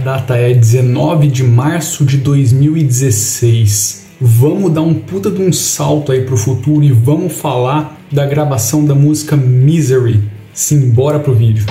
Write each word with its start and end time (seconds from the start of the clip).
data 0.00 0.34
é 0.34 0.54
19 0.54 1.28
de 1.28 1.44
março 1.44 2.04
de 2.06 2.16
2016. 2.16 4.06
Vamos 4.18 4.72
dar 4.72 4.80
um 4.80 4.94
puta 4.94 5.30
de 5.30 5.42
um 5.42 5.52
salto 5.52 6.10
aí 6.10 6.22
pro 6.22 6.38
futuro 6.38 6.82
e 6.82 6.90
vamos 6.90 7.34
falar 7.34 8.00
da 8.10 8.24
gravação 8.26 8.84
da 8.84 8.94
música 8.94 9.36
Misery. 9.36 10.22
Simbora 10.54 11.20
pro 11.20 11.34
vídeo. 11.34 11.66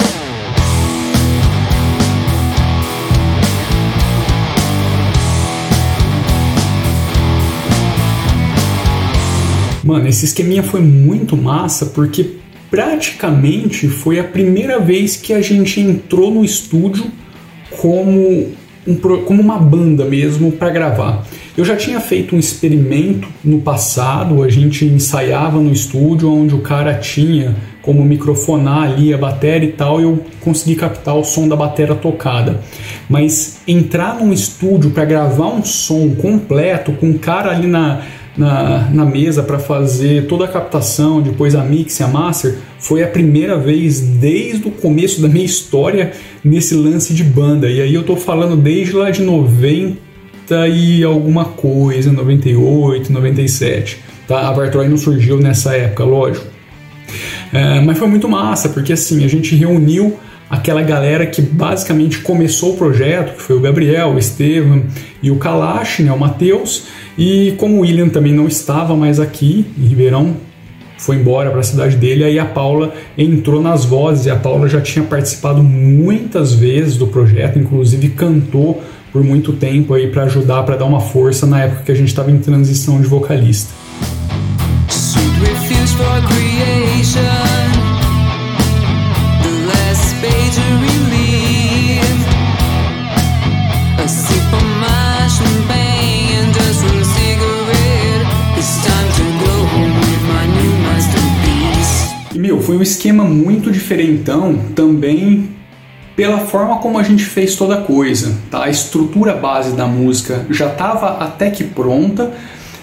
Mano, 9.83 10.07
esse 10.07 10.25
esqueminha 10.25 10.61
foi 10.61 10.81
muito 10.81 11.35
massa 11.35 11.87
porque 11.87 12.35
praticamente 12.69 13.87
foi 13.87 14.19
a 14.19 14.23
primeira 14.23 14.79
vez 14.79 15.15
que 15.15 15.33
a 15.33 15.41
gente 15.41 15.79
entrou 15.79 16.31
no 16.31 16.45
estúdio 16.45 17.11
como, 17.81 18.47
um, 18.87 18.95
como 18.95 19.41
uma 19.41 19.57
banda 19.57 20.05
mesmo 20.05 20.51
para 20.51 20.69
gravar. 20.69 21.25
Eu 21.57 21.65
já 21.65 21.75
tinha 21.75 21.99
feito 21.99 22.35
um 22.35 22.39
experimento 22.39 23.27
no 23.43 23.59
passado, 23.59 24.43
a 24.43 24.49
gente 24.49 24.85
ensaiava 24.85 25.59
no 25.59 25.71
estúdio 25.71 26.31
onde 26.31 26.55
o 26.55 26.61
cara 26.61 26.93
tinha 26.93 27.55
como 27.81 28.03
microfonar 28.03 28.83
ali 28.83 29.13
a 29.13 29.17
bateria 29.17 29.67
e 29.67 29.71
tal, 29.71 29.99
eu 29.99 30.23
consegui 30.41 30.75
captar 30.75 31.15
o 31.15 31.23
som 31.23 31.47
da 31.47 31.55
bateria 31.55 31.95
tocada. 31.95 32.61
Mas 33.09 33.61
entrar 33.67 34.15
num 34.19 34.31
estúdio 34.31 34.91
para 34.91 35.05
gravar 35.05 35.47
um 35.47 35.63
som 35.63 36.09
completo 36.15 36.93
com 36.93 37.09
o 37.09 37.19
cara 37.19 37.51
ali 37.51 37.67
na 37.67 38.01
na, 38.39 38.89
na 38.89 39.05
mesa 39.05 39.43
para 39.43 39.59
fazer 39.59 40.25
toda 40.25 40.45
a 40.45 40.47
captação, 40.47 41.21
depois 41.21 41.53
a 41.55 41.63
mix 41.63 41.99
e 41.99 42.03
a 42.03 42.07
master, 42.07 42.55
foi 42.79 43.03
a 43.03 43.07
primeira 43.07 43.57
vez 43.57 43.99
desde 43.99 44.65
o 44.65 44.71
começo 44.71 45.21
da 45.21 45.27
minha 45.27 45.45
história 45.45 46.13
nesse 46.41 46.73
lance 46.73 47.13
de 47.13 47.23
banda. 47.23 47.69
E 47.69 47.81
aí 47.81 47.93
eu 47.93 48.03
tô 48.03 48.15
falando 48.15 48.55
desde 48.55 48.93
lá 48.93 49.11
de 49.11 49.21
90 49.23 49.97
e 50.73 51.03
alguma 51.03 51.43
coisa, 51.45 52.13
98, 52.13 53.11
97. 53.11 53.99
Tá? 54.25 54.47
A 54.47 54.53
Vartroy 54.53 54.87
não 54.87 54.97
surgiu 54.97 55.37
nessa 55.37 55.75
época, 55.75 56.05
lógico. 56.05 56.45
É, 57.51 57.81
mas 57.81 57.97
foi 57.97 58.07
muito 58.07 58.29
massa, 58.29 58.69
porque 58.69 58.93
assim, 58.93 59.25
a 59.25 59.27
gente 59.27 59.53
reuniu 59.53 60.17
aquela 60.49 60.81
galera 60.81 61.25
que 61.25 61.41
basicamente 61.41 62.19
começou 62.19 62.73
o 62.73 62.77
projeto, 62.77 63.35
que 63.35 63.41
foi 63.41 63.55
o 63.55 63.59
Gabriel, 63.59 64.09
o 64.09 64.17
Estevam 64.17 64.83
e 65.21 65.29
o 65.29 65.35
Kalash, 65.35 65.99
né, 65.99 66.11
o 66.11 66.17
Matheus, 66.17 66.87
e 67.17 67.53
como 67.57 67.77
o 67.77 67.79
William 67.81 68.09
também 68.09 68.33
não 68.33 68.47
estava 68.47 68.95
mais 68.95 69.19
aqui 69.19 69.65
em 69.77 69.85
Ribeirão, 69.85 70.35
foi 70.97 71.15
embora 71.15 71.49
para 71.49 71.59
a 71.59 71.63
cidade 71.63 71.95
dele, 71.95 72.23
aí 72.23 72.37
a 72.37 72.45
Paula 72.45 72.93
entrou 73.17 73.61
nas 73.61 73.85
vozes, 73.85 74.25
e 74.25 74.29
a 74.29 74.35
Paula 74.35 74.67
já 74.67 74.81
tinha 74.81 75.05
participado 75.05 75.63
muitas 75.63 76.53
vezes 76.53 76.97
do 76.97 77.07
projeto, 77.07 77.57
inclusive 77.57 78.09
cantou 78.09 78.83
por 79.11 79.23
muito 79.23 79.53
tempo 79.53 79.93
aí 79.93 80.07
para 80.07 80.23
ajudar, 80.23 80.63
para 80.63 80.75
dar 80.75 80.85
uma 80.85 80.99
força 80.99 81.45
na 81.45 81.63
época 81.63 81.83
que 81.83 81.91
a 81.91 81.95
gente 81.95 82.09
estava 82.09 82.31
em 82.31 82.37
transição 82.37 82.99
de 82.99 83.07
vocalista. 83.07 83.73
Foi 102.57 102.77
um 102.77 102.81
esquema 102.81 103.23
muito 103.23 103.71
diferentão 103.71 104.57
também 104.75 105.49
pela 106.15 106.39
forma 106.39 106.79
como 106.79 106.99
a 106.99 107.03
gente 107.03 107.23
fez 107.23 107.55
toda 107.55 107.75
a 107.75 107.81
coisa. 107.81 108.35
Tá? 108.51 108.65
A 108.65 108.69
estrutura 108.69 109.33
base 109.33 109.71
da 109.71 109.87
música 109.87 110.45
já 110.49 110.67
estava 110.67 111.23
até 111.23 111.49
que 111.49 111.63
pronta, 111.63 112.33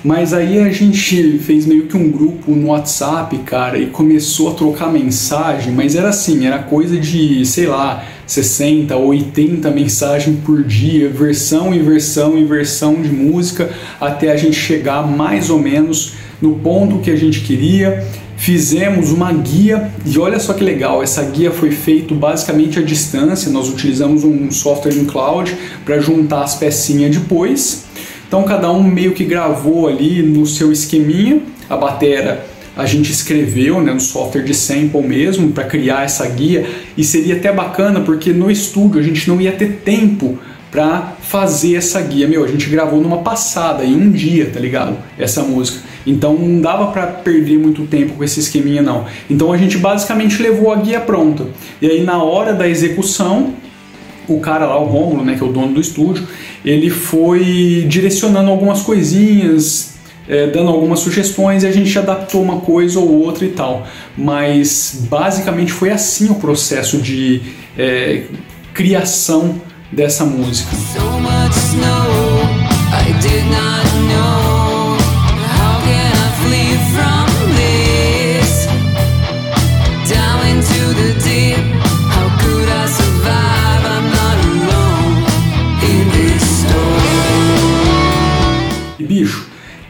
mas 0.03 0.33
aí 0.33 0.59
a 0.59 0.71
gente 0.71 1.39
fez 1.41 1.67
meio 1.67 1.87
que 1.87 1.97
um 1.97 2.11
grupo 2.11 2.53
no 2.53 2.69
WhatsApp, 2.69 3.37
cara, 3.39 3.79
e 3.79 3.87
começou 3.87 4.53
a 4.53 4.55
trocar 4.55 4.91
mensagem, 4.91 5.73
mas 5.73 5.95
era 5.95 6.09
assim, 6.09 6.47
era 6.47 6.61
coisa 6.61 6.97
de, 6.97 7.45
sei 7.45 7.67
lá, 7.67 8.05
60, 8.27 8.97
80 8.97 9.71
mensagens 9.71 10.39
por 10.45 10.63
dia, 10.63 11.09
versão 11.09 11.75
e 11.75 11.81
versão 11.81 12.39
e 12.39 12.45
versão 12.45 13.03
de 13.03 13.11
música, 13.11 13.69
até 14.01 14.31
a 14.31 14.37
gente 14.37 14.57
chegar 14.57 15.07
mais 15.07 15.51
ou 15.51 15.59
menos 15.59 16.15
no 16.41 16.55
ponto 16.57 17.01
que 17.01 17.11
a 17.11 17.17
gente 17.17 17.41
queria 17.41 18.07
fizemos 18.37 19.11
uma 19.11 19.33
guia 19.33 19.91
e 20.05 20.19
olha 20.19 20.39
só 20.39 20.53
que 20.53 20.63
legal, 20.63 21.03
essa 21.03 21.23
guia 21.25 21.51
foi 21.51 21.71
feita 21.71 22.15
basicamente 22.15 22.79
à 22.79 22.83
distância, 22.83 23.51
nós 23.51 23.69
utilizamos 23.69 24.25
um 24.25 24.51
software 24.51 24.95
em 24.95 25.05
cloud 25.05 25.57
para 25.85 25.99
juntar 26.01 26.43
as 26.43 26.55
pecinhas 26.55 27.17
depois. 27.17 27.85
Então 28.29 28.43
cada 28.45 28.71
um 28.71 28.83
meio 28.83 29.13
que 29.13 29.25
gravou 29.25 29.89
ali 29.89 30.23
no 30.23 30.47
seu 30.47 30.71
esqueminha, 30.71 31.41
a 31.69 31.77
batera 31.77 32.47
a 32.77 32.85
gente 32.85 33.11
escreveu 33.11 33.81
né, 33.81 33.93
no 33.93 34.01
software 34.01 34.43
de 34.43 34.53
sample 34.53 35.01
mesmo 35.03 35.51
para 35.51 35.65
criar 35.65 36.05
essa 36.05 36.27
guia 36.29 36.67
e 36.95 37.03
seria 37.03 37.37
até 37.37 37.51
bacana 37.51 38.01
porque 38.01 38.35
no 38.35 38.51
estúdio 38.51 39.01
a 39.01 39.03
gente 39.03 39.27
não 39.27 39.41
ia 39.41 39.53
ter 39.53 39.81
tempo 39.83 40.39
para 40.71 41.15
fazer 41.23 41.77
essa 41.77 41.99
guia. 42.03 42.29
Meu, 42.29 42.45
a 42.45 42.49
gente 42.49 42.69
gravou 42.69 43.01
numa 43.01 43.19
passada, 43.19 43.83
em 43.83 43.95
um 43.95 44.11
dia, 44.11 44.51
tá 44.53 44.61
ligado? 44.61 44.99
Essa 45.19 45.43
música. 45.43 45.79
Então 46.07 46.35
não 46.35 46.61
dava 46.61 46.93
para 46.93 47.07
perder 47.07 47.59
muito 47.59 47.85
tempo 47.87 48.15
com 48.15 48.25
esse 48.25 48.41
esqueminha 48.41 48.81
não. 48.81 49.05
Então 49.29 49.53
a 49.53 49.57
gente 49.57 49.77
basicamente 49.77 50.41
levou 50.41 50.73
a 50.73 50.77
guia 50.77 51.01
pronta. 51.01 51.49
E 51.83 51.87
aí 51.87 52.05
na 52.05 52.23
hora 52.23 52.55
da 52.55 52.69
execução, 52.69 53.55
o 54.29 54.41
cara 54.41 54.67
lá, 54.67 54.79
o 54.79 54.87
Rômulo, 54.87 55.25
né, 55.25 55.37
que 55.37 55.43
é 55.43 55.47
o 55.47 55.53
dono 55.53 55.75
do 55.75 55.81
estúdio, 55.81 56.27
ele 56.65 56.91
foi 56.91 57.85
direcionando 57.89 58.51
algumas 58.51 58.83
coisinhas, 58.83 59.95
é, 60.29 60.49
dando 60.49 60.71
algumas 60.71 61.01
sugestões 61.01 61.63
e 61.63 61.67
a 61.67 61.73
gente 61.73 61.97
adaptou 61.99 62.43
uma 62.43 62.61
coisa 62.61 62.99
ou 62.99 63.25
outra 63.25 63.45
e 63.45 63.51
tal. 63.51 63.87
Mas 64.17 65.07
basicamente 65.09 65.73
foi 65.73 65.91
assim 65.91 66.31
o 66.31 66.37
processo 66.37 66.99
de 66.99 67.43
é, 67.79 68.25
criação 68.75 69.61
dessa 69.93 70.25
música. 70.25 70.75
So 70.75 71.17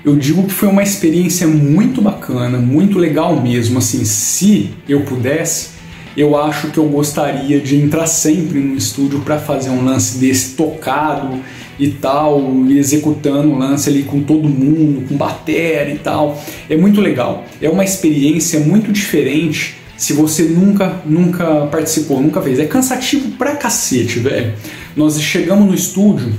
eu 0.07 0.15
digo 0.15 0.45
que 0.45 0.53
foi 0.53 0.69
uma 0.69 0.85
experiência 0.85 1.49
muito 1.49 2.01
bacana, 2.01 2.59
muito 2.59 2.97
legal 2.97 3.43
mesmo. 3.43 3.79
Assim, 3.79 4.05
se 4.05 4.71
eu 4.89 5.01
pudesse, 5.01 5.71
eu 6.17 6.39
acho 6.39 6.71
que 6.71 6.79
eu 6.79 6.85
gostaria 6.85 7.61
de 7.61 7.77
entrar 7.77 8.07
sempre 8.07 8.61
no 8.61 8.77
estúdio 8.77 9.19
para 9.21 9.37
fazer 9.37 9.69
um 9.69 9.85
lance 9.85 10.19
desse 10.19 10.55
tocado 10.55 11.41
e 11.77 11.89
tal, 11.89 12.41
executando 12.71 13.49
o 13.49 13.59
lance 13.59 13.91
ali 13.91 14.05
com 14.05 14.23
todo 14.23 14.49
mundo, 14.49 15.09
com 15.09 15.17
bateria 15.17 15.93
e 15.93 15.99
tal. 15.99 16.41
É 16.71 16.77
muito 16.77 17.01
legal. 17.01 17.45
É 17.61 17.69
uma 17.69 17.85
experiência 17.85 18.61
muito 18.61 18.93
diferente 18.93 19.75
se 19.97 20.13
você 20.13 20.45
nunca, 20.45 21.01
nunca 21.05 21.67
participou, 21.67 22.21
nunca 22.21 22.41
fez. 22.43 22.59
É 22.59 22.67
cansativo 22.67 23.31
pra 23.33 23.57
cacete, 23.57 24.19
velho. 24.19 24.55
Nós 24.95 25.21
chegamos 25.21 25.67
no 25.67 25.75
estúdio, 25.75 26.33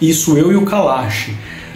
isso 0.00 0.36
eu 0.36 0.52
e 0.52 0.56
o 0.56 0.62
Kalash. 0.62 1.30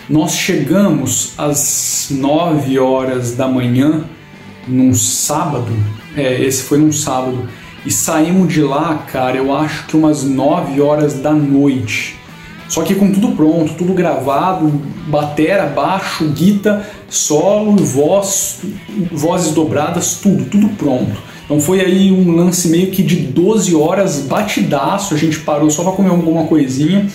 Nós 0.09 0.33
chegamos 0.33 1.33
às 1.37 2.09
9 2.11 2.79
horas 2.79 3.33
da 3.33 3.47
manhã 3.47 4.05
num 4.67 4.95
sábado, 4.95 5.73
é, 6.17 6.43
esse 6.43 6.63
foi 6.63 6.79
num 6.79 6.93
sábado, 6.93 7.49
e 7.85 7.91
saímos 7.91 8.53
de 8.53 8.63
lá, 8.63 9.07
cara, 9.11 9.37
eu 9.37 9.55
acho 9.55 9.87
que 9.87 9.97
umas 9.97 10.25
9 10.25 10.81
horas 10.81 11.15
da 11.15 11.33
noite. 11.33 12.18
Só 12.69 12.83
que 12.83 12.95
com 12.95 13.11
tudo 13.11 13.31
pronto, 13.31 13.73
tudo 13.75 13.95
gravado, 13.95 14.71
batera, 15.07 15.67
baixo, 15.67 16.29
guita, 16.29 16.87
solo, 17.09 17.77
voz, 17.77 18.61
vozes 19.11 19.53
dobradas, 19.53 20.19
tudo, 20.23 20.45
tudo 20.45 20.69
pronto. 20.71 21.17
Então 21.45 21.59
foi 21.59 21.81
aí 21.81 22.13
um 22.13 22.31
lance 22.31 22.69
meio 22.69 22.91
que 22.91 23.03
de 23.03 23.17
12 23.17 23.75
horas 23.75 24.21
batidaço, 24.21 25.15
a 25.15 25.17
gente 25.17 25.39
parou 25.41 25.71
só 25.71 25.83
para 25.83 25.93
comer 25.93 26.11
alguma 26.11 26.45
coisinha 26.45 27.07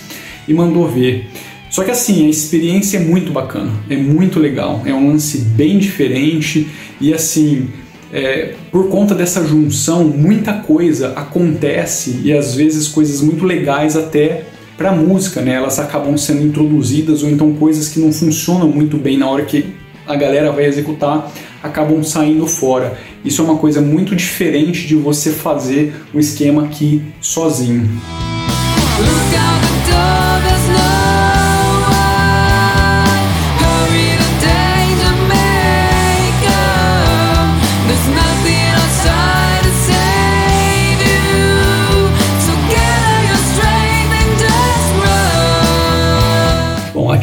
e 0.48 0.52
mandou 0.52 0.88
ver. 0.88 1.30
Só 1.70 1.84
que 1.84 1.92
assim, 1.92 2.26
a 2.26 2.28
experiência 2.28 2.98
é 2.98 3.00
muito 3.00 3.32
bacana, 3.32 3.70
é 3.88 3.96
muito 3.96 4.40
legal, 4.40 4.82
é 4.84 4.92
um 4.92 5.08
lance 5.08 5.38
bem 5.38 5.78
diferente 5.78 6.68
e 7.00 7.14
assim, 7.14 7.68
é, 8.12 8.54
por 8.72 8.88
conta 8.88 9.14
dessa 9.14 9.44
junção, 9.46 10.04
muita 10.04 10.52
coisa 10.54 11.12
acontece 11.16 12.20
e 12.24 12.32
às 12.32 12.56
vezes 12.56 12.88
coisas 12.88 13.20
muito 13.20 13.44
legais 13.44 13.96
até 13.96 14.44
para 14.76 14.92
música, 14.92 15.40
né? 15.40 15.54
Elas 15.54 15.78
acabam 15.78 16.16
sendo 16.16 16.42
introduzidas 16.42 17.22
ou 17.22 17.30
então 17.30 17.52
coisas 17.54 17.88
que 17.88 18.00
não 18.00 18.12
funcionam 18.12 18.68
muito 18.68 18.96
bem 18.96 19.16
na 19.16 19.28
hora 19.28 19.44
que 19.44 19.74
a 20.06 20.16
galera 20.16 20.52
vai 20.52 20.64
executar 20.64 21.30
acabam 21.62 22.02
saindo 22.04 22.46
fora. 22.46 22.98
Isso 23.24 23.40
é 23.40 23.44
uma 23.44 23.56
coisa 23.56 23.80
muito 23.80 24.14
diferente 24.14 24.86
de 24.86 24.94
você 24.94 25.30
fazer 25.30 25.94
um 26.12 26.20
esquema 26.20 26.64
aqui 26.64 27.02
sozinho. 27.22 27.88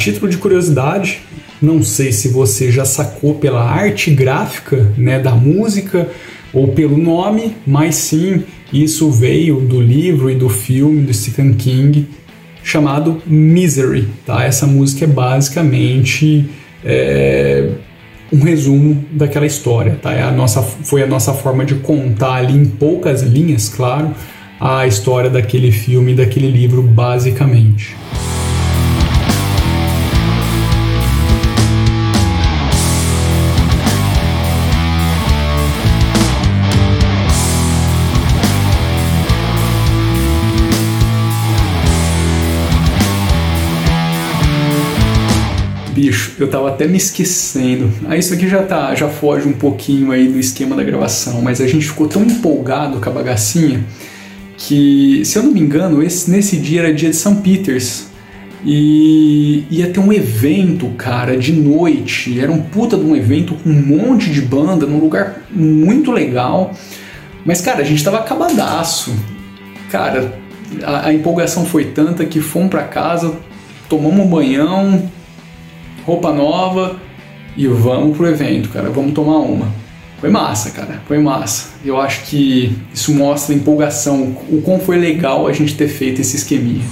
Título 0.02 0.30
de 0.30 0.38
curiosidade, 0.38 1.22
não 1.62 1.84
sei 1.84 2.12
se 2.12 2.28
você 2.28 2.72
já 2.72 2.84
sacou 2.84 3.36
pela 3.36 3.64
arte 3.64 4.10
gráfica 4.10 4.92
né, 4.98 5.20
da 5.20 5.36
música 5.36 6.10
ou 6.52 6.70
pelo 6.70 6.98
nome, 6.98 7.56
mas 7.68 7.96
sim, 7.96 8.44
isso 8.74 9.12
veio 9.12 9.62
do 9.62 9.80
livro 9.80 10.30
e 10.30 10.36
do 10.36 10.50
filme 10.50 11.04
do 11.04 11.14
Stephen 11.14 11.54
King 11.54 12.08
chamado 12.64 13.22
Misery. 13.28 14.08
Tá? 14.26 14.44
Essa 14.44 14.66
música 14.66 15.06
é 15.06 15.08
basicamente 15.08 16.50
é, 16.84 17.70
um 18.34 18.40
resumo 18.40 19.06
daquela 19.12 19.46
história. 19.46 20.00
Tá? 20.02 20.14
É 20.14 20.24
a 20.24 20.32
nossa, 20.32 20.64
foi 20.64 21.04
a 21.04 21.08
nossa 21.08 21.32
forma 21.32 21.64
de 21.64 21.76
contar 21.76 22.38
ali 22.38 22.58
em 22.58 22.66
poucas 22.66 23.22
linhas, 23.22 23.70
claro, 23.70 24.16
a 24.60 24.88
história 24.88 25.30
daquele 25.30 25.72
filme 25.72 26.16
daquele 26.16 26.50
livro, 26.50 26.82
basicamente. 26.82 27.96
Bicho, 46.02 46.34
eu 46.40 46.50
tava 46.50 46.70
até 46.70 46.88
me 46.88 46.98
esquecendo. 46.98 47.92
Ah, 48.08 48.18
isso 48.18 48.34
aqui 48.34 48.48
já 48.48 48.64
tá, 48.64 48.96
já 48.96 49.08
foge 49.08 49.48
um 49.48 49.54
pouquinho 49.54 50.12
aí 50.12 50.28
do 50.28 50.40
esquema 50.40 50.76
da 50.76 50.84
gravação, 50.84 51.42
mas 51.42 51.62
a 51.62 51.68
gente 51.68 51.86
ficou 51.86 52.08
tão 52.08 52.24
empolgado 52.24 53.00
com 53.00 53.10
a 53.10 53.14
bagacinha 53.14 53.84
que, 54.58 55.22
se 55.24 55.38
eu 55.38 55.44
não 55.44 55.52
me 55.52 55.60
engano, 55.60 56.02
esse, 56.02 56.30
nesse 56.32 56.58
dia 56.58 56.82
era 56.82 56.94
dia 56.94 57.10
de 57.12 57.16
São 57.16 57.36
Peters. 57.36 58.10
E 58.64 59.66
ia 59.72 59.90
ter 59.90 60.00
um 60.00 60.14
evento, 60.14 60.88
cara, 60.90 61.36
de 61.36 61.52
noite. 61.52 62.40
Era 62.40 62.52
um 62.52 62.62
puta 62.62 62.96
de 62.96 63.04
um 63.04 63.16
evento 63.16 63.56
com 63.56 63.70
um 63.70 63.74
monte 63.74 64.30
de 64.30 64.42
banda, 64.42 64.86
num 64.86 65.00
lugar 65.00 65.42
muito 65.50 66.12
legal. 66.12 66.72
Mas, 67.44 67.60
cara, 67.60 67.82
a 67.82 67.84
gente 67.84 68.04
tava 68.04 68.20
acabadaço. 68.20 69.16
Cara, 69.90 70.32
a, 70.84 71.08
a 71.08 71.14
empolgação 71.14 71.66
foi 71.66 71.86
tanta 71.86 72.24
que 72.24 72.40
fomos 72.40 72.70
para 72.70 72.84
casa, 72.84 73.36
tomamos 73.90 74.24
um 74.24 74.30
banhão, 74.30 75.10
roupa 76.06 76.32
nova 76.32 76.98
e 77.56 77.68
vamos 77.68 78.18
pro 78.18 78.28
evento, 78.28 78.70
cara, 78.70 78.90
vamos 78.90 79.14
tomar 79.14 79.40
uma. 79.40 79.68
Foi 80.20 80.30
massa, 80.30 80.70
cara, 80.70 81.02
foi 81.08 81.18
massa. 81.18 81.72
Eu 81.84 82.00
acho 82.00 82.26
que 82.26 82.78
isso 82.94 83.14
mostra 83.14 83.56
a 83.56 83.58
empolgação, 83.58 84.36
o 84.50 84.62
quão 84.62 84.80
foi 84.80 84.98
legal 84.98 85.48
a 85.48 85.54
gente 85.54 85.76
ter 85.76 85.88
feito 85.88 86.22
esse 86.22 86.36
esqueminha. 86.36 86.86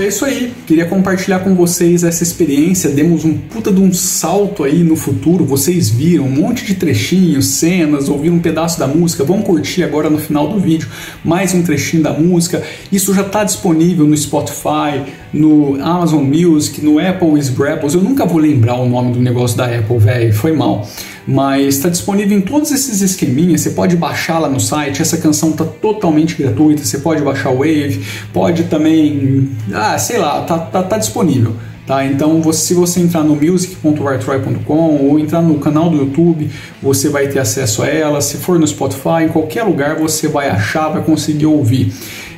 É 0.00 0.08
isso 0.08 0.24
aí. 0.24 0.52
Queria 0.66 0.84
compartilhar 0.84 1.40
com 1.40 1.54
vocês 1.54 2.04
essa 2.04 2.22
experiência. 2.22 2.90
Demos 2.90 3.24
um 3.24 3.36
puta 3.36 3.72
de 3.72 3.80
um 3.80 3.92
salto 3.92 4.64
aí 4.64 4.82
no 4.82 4.96
futuro. 4.96 5.44
Vocês 5.44 5.88
viram 5.88 6.24
um 6.24 6.30
monte 6.30 6.64
de 6.64 6.74
trechinhos, 6.74 7.46
cenas, 7.46 8.08
ouviram 8.08 8.36
um 8.36 8.40
pedaço 8.40 8.78
da 8.78 8.86
música. 8.86 9.24
Vão 9.24 9.42
curtir 9.42 9.82
agora 9.82 10.08
no 10.08 10.18
final 10.18 10.48
do 10.48 10.58
vídeo 10.58 10.88
mais 11.24 11.54
um 11.54 11.62
trechinho 11.62 12.02
da 12.02 12.12
música. 12.12 12.62
Isso 12.92 13.14
já 13.14 13.22
está 13.22 13.44
disponível 13.44 14.06
no 14.06 14.16
Spotify, 14.16 15.02
no 15.32 15.74
Amazon 15.82 16.22
Music, 16.22 16.84
no 16.84 16.98
Apple 16.98 17.38
Sbrapples. 17.40 17.94
Eu 17.94 18.02
nunca 18.02 18.24
vou 18.24 18.38
lembrar 18.38 18.76
o 18.76 18.88
nome 18.88 19.12
do 19.12 19.20
negócio 19.20 19.56
da 19.56 19.64
Apple, 19.66 19.98
velho. 19.98 20.32
Foi 20.32 20.52
mal 20.52 20.88
mas 21.28 21.74
está 21.74 21.90
disponível 21.90 22.38
em 22.38 22.40
todos 22.40 22.72
esses 22.72 23.02
esqueminhas. 23.02 23.60
Você 23.60 23.70
pode 23.70 23.94
baixar 23.94 24.38
lá 24.38 24.48
no 24.48 24.58
site. 24.58 25.02
Essa 25.02 25.18
canção 25.18 25.50
está 25.50 25.62
totalmente 25.62 26.34
gratuita. 26.34 26.82
Você 26.82 26.96
pode 27.00 27.20
baixar 27.22 27.50
o 27.50 27.58
Wave, 27.58 28.02
pode 28.32 28.64
também, 28.64 29.50
ah, 29.70 29.98
sei 29.98 30.16
lá, 30.16 30.40
tá, 30.40 30.58
tá, 30.58 30.82
tá 30.82 30.96
disponível. 30.96 31.54
Tá, 31.86 32.04
então, 32.04 32.40
você, 32.40 32.68
se 32.68 32.74
você 32.74 33.00
entrar 33.00 33.22
no 33.22 33.36
music.vartroy.com 33.36 35.06
ou 35.06 35.18
entrar 35.18 35.42
no 35.42 35.58
canal 35.58 35.90
do 35.90 35.98
YouTube, 35.98 36.50
você 36.82 37.10
vai 37.10 37.28
ter 37.28 37.40
acesso 37.40 37.82
a 37.82 37.88
ela. 37.88 38.22
Se 38.22 38.38
for 38.38 38.58
no 38.58 38.66
Spotify, 38.66 39.24
em 39.24 39.28
qualquer 39.28 39.64
lugar 39.64 39.96
você 39.96 40.28
vai 40.28 40.48
achar, 40.48 40.88
vai 40.88 41.02
conseguir 41.02 41.46
ouvir. 41.46 41.92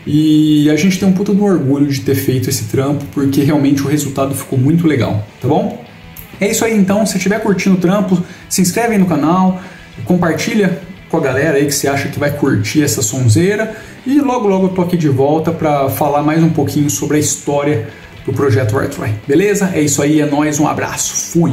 E 0.05 0.69
a 0.69 0.75
gente 0.75 0.99
tem 0.99 1.09
um 1.09 1.13
puta 1.13 1.33
do 1.33 1.45
orgulho 1.45 1.87
de 1.87 2.01
ter 2.01 2.17
feito 2.17 2.51
esse 2.51 2.65
trampo, 2.65 3.05
porque 3.13 3.43
realmente 3.43 3.83
o 3.83 3.87
resultado 3.87 4.35
ficou 4.35 4.59
muito 4.59 4.85
legal, 4.87 5.25
tá 5.41 5.47
bom? 5.47 5.90
É 6.41 6.49
isso 6.49 6.65
aí 6.65 6.77
então, 6.77 7.05
se 7.05 7.17
estiver 7.17 7.41
curtindo 7.41 7.77
o 7.77 7.79
trampo, 7.79 8.23
se 8.49 8.63
inscreve 8.63 8.95
aí 8.95 8.99
no 8.99 9.07
canal, 9.07 9.61
compartilha 10.05 10.81
com 11.11 11.17
a 11.17 11.21
galera 11.21 11.59
aí 11.59 11.67
que 11.67 11.73
você 11.73 11.89
acha 11.89 12.09
que 12.09 12.19
vai 12.19 12.31
curtir 12.31 12.83
essa 12.83 13.03
sonzeira 13.03 13.77
e 14.07 14.21
logo 14.21 14.49
logo 14.49 14.67
eu 14.67 14.71
tô 14.71 14.83
aqui 14.83 14.97
de 14.97 15.09
volta 15.09 15.51
para 15.51 15.91
falar 15.91 16.23
mais 16.23 16.43
um 16.43 16.51
pouquinho 16.51 16.89
sobre 16.89 17.17
a 17.17 17.21
história 17.21 17.89
do 18.25 18.33
projeto 18.33 18.79
Artway. 18.79 19.15
Beleza? 19.27 19.71
É 19.75 19.81
isso 19.81 20.01
aí, 20.03 20.21
é 20.21 20.27
nós, 20.27 20.59
um 20.59 20.67
abraço. 20.67 21.33
Fui. 21.33 21.53